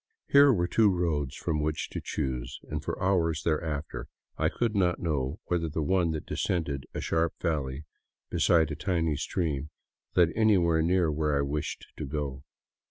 [0.29, 4.75] Here were two roads from which to choose, and for hours there after I could
[4.75, 7.85] not know whether the one that descended a sharp valley
[8.31, 9.69] beside a tiny stream
[10.15, 12.43] led anywhere near where I wished to go.